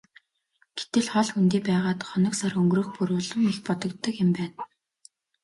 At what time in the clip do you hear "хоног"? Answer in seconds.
2.09-2.33